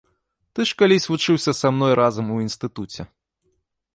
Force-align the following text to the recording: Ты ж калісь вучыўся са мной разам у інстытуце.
Ты 0.53 0.61
ж 0.69 0.77
калісь 0.79 1.05
вучыўся 1.11 1.51
са 1.61 1.67
мной 1.75 1.93
разам 2.01 2.31
у 2.37 2.39
інстытуце. 2.47 3.01